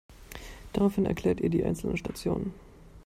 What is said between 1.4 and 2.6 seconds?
ihr die einzelnen Stationen.